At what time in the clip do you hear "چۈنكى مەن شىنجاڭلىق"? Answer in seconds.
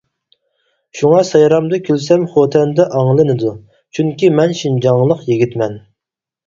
3.99-5.27